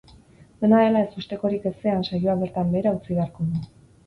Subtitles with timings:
[0.63, 3.63] Dena dela, ezustekorik ezean saioa bertan behera utzi beharko du.